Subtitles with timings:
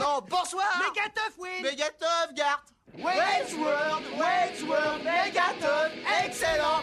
[0.00, 0.64] Non, bonsoir.
[0.78, 1.48] Megatoff, oui.
[1.62, 2.64] Megatoff, Gart.
[2.94, 5.92] Wayne's World, Megatoff,
[6.24, 6.82] excellent.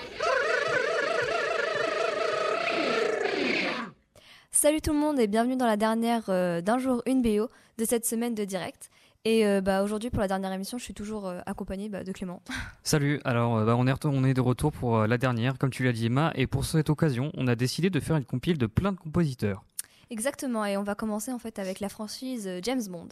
[4.52, 7.50] Salut tout le monde et bienvenue dans la dernière euh, d'un jour une BO
[7.80, 8.92] de cette semaine de direct.
[9.26, 12.12] Et euh, bah, aujourd'hui pour la dernière émission, je suis toujours euh, accompagnée bah, de
[12.12, 12.44] Clément.
[12.84, 15.92] Salut, alors bah, on, est on est de retour pour la dernière, comme tu l'as
[15.92, 18.92] dit Emma, et pour cette occasion, on a décidé de faire une compile de plein
[18.92, 19.64] de compositeurs.
[20.10, 23.10] Exactement, et on va commencer en fait avec la franchise James Bond.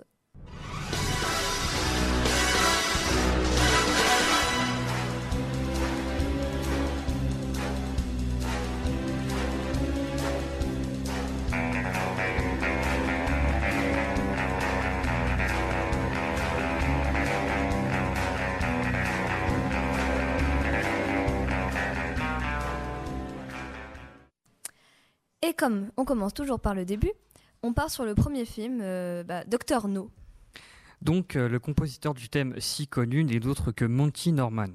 [25.48, 27.12] Et comme on commence toujours par le début,
[27.62, 30.10] on part sur le premier film, euh, bah, Docteur No.
[31.04, 34.70] Donc euh, le compositeur du thème si connu n'est d'autre que Monty Norman.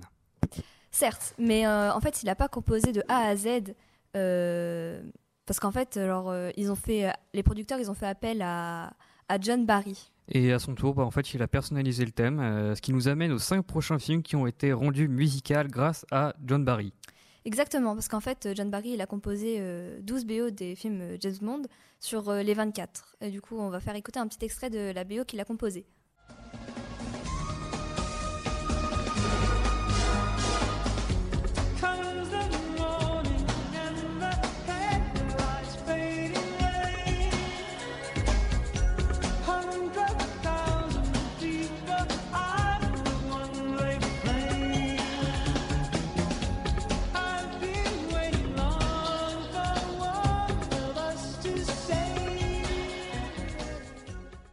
[0.93, 3.75] Certes, mais euh, en fait il n'a pas composé de A à Z
[4.13, 8.93] parce qu'en fait alors, ils ont fait, les producteurs ils ont fait appel à,
[9.29, 10.13] à John Barry.
[10.29, 12.39] Et à son tour, bah, en fait, il a personnalisé le thème,
[12.77, 16.35] ce qui nous amène aux cinq prochains films qui ont été rendus musicaux grâce à
[16.45, 16.93] John Barry.
[17.45, 19.63] Exactement, parce qu'en fait, John Barry, il a composé
[20.03, 21.63] 12 BO des films James Bond
[21.99, 23.17] sur les 24.
[23.23, 25.45] Et du coup, on va faire écouter un petit extrait de la BO qu'il a
[25.45, 25.87] composée.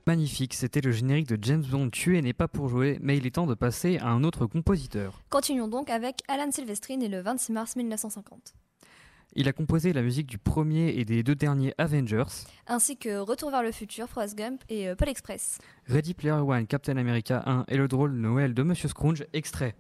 [0.08, 3.32] Magnifique, c'était le générique de James Bond tué n'est pas pour jouer, mais il est
[3.32, 5.22] temps de passer à un autre compositeur.
[5.30, 8.54] Continuons donc avec Alan Silvestri, né le 26 mars 1950.
[9.34, 12.24] Il a composé la musique du premier et des deux derniers Avengers,
[12.68, 15.58] ainsi que Retour vers le futur, Forrest Gump et Paul Express.
[15.88, 19.76] Ready Player One, Captain America 1 et le drôle Noël de Monsieur Scrooge, extrait.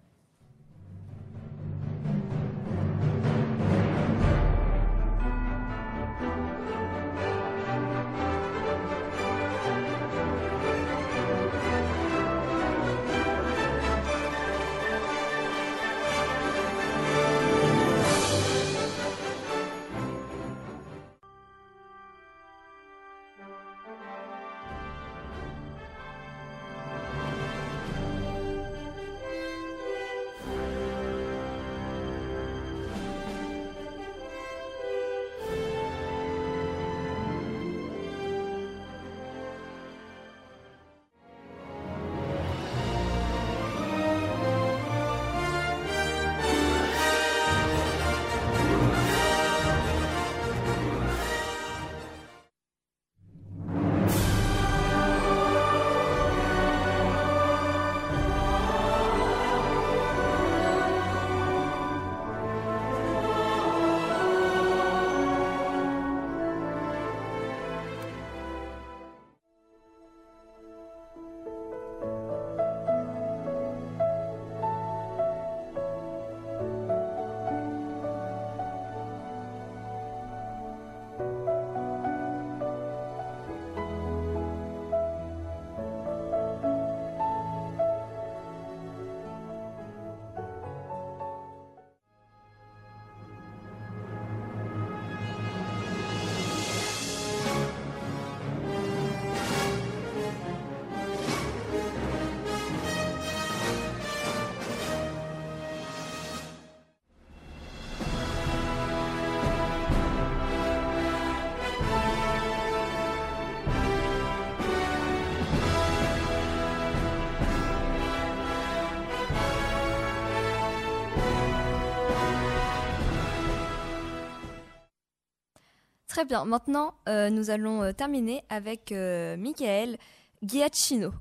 [126.18, 126.46] Très bien.
[126.46, 130.00] Maintenant, euh, nous allons euh, terminer avec euh, Michael
[130.42, 131.14] Giacchino.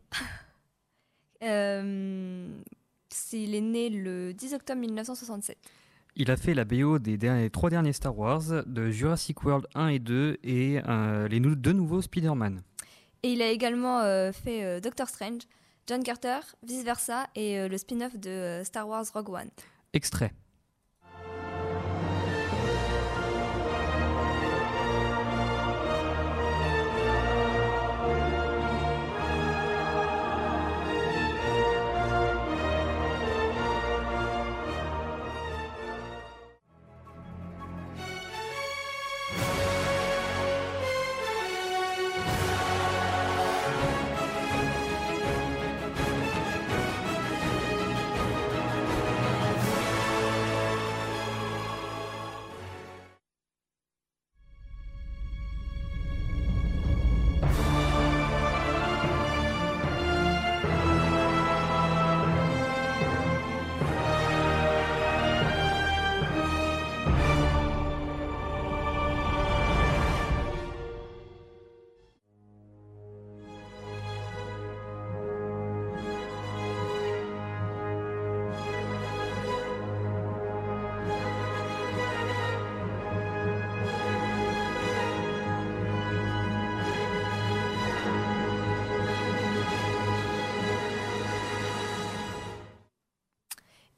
[1.42, 2.48] euh,
[3.30, 5.58] il est né le 10 octobre 1967.
[6.14, 9.88] Il a fait la BO des derniers, trois derniers Star Wars, de Jurassic World 1
[9.88, 10.80] et 2 et
[11.28, 12.62] les deux nouveaux Spider-Man.
[13.22, 14.00] Et il a également
[14.32, 15.42] fait Doctor Strange,
[15.86, 19.50] John Carter, Vice Versa et le spin-off de Star Wars Rogue One.
[19.92, 20.32] Extrait.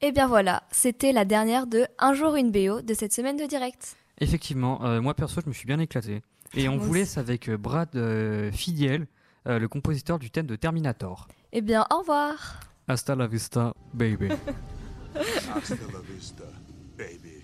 [0.01, 3.45] Et bien voilà, c'était la dernière de Un jour une BO de cette semaine de
[3.45, 3.97] direct.
[4.21, 6.21] Effectivement, euh, moi perso, je me suis bien éclaté.
[6.55, 9.07] Et on vous laisse avec euh, Brad euh, Fidiel,
[9.45, 11.27] le compositeur du thème de Terminator.
[11.51, 12.59] Eh bien, au revoir.
[12.87, 14.29] Hasta la vista, baby.
[15.15, 16.43] Hasta la vista,
[16.97, 17.38] baby.